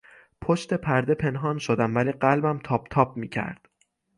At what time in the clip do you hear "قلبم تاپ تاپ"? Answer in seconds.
2.11-3.17